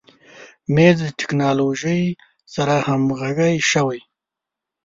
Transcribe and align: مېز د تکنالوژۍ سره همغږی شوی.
مېز 0.73 0.97
د 1.03 1.07
تکنالوژۍ 1.19 2.03
سره 2.53 2.75
همغږی 2.87 3.55
شوی. 3.71 3.99